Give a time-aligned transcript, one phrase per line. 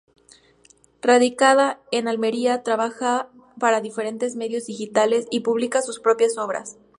[1.03, 6.75] Radicada en Almería trabaja para diferentes medios digitales y publica sus propias obras.